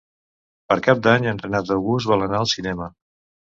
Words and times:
Per 0.73 0.77
Cap 0.87 1.03
d'Any 1.09 1.29
en 1.33 1.43
Renat 1.45 1.75
August 1.77 2.13
vol 2.15 2.29
anar 2.29 2.43
al 2.43 2.53
cinema. 2.59 2.93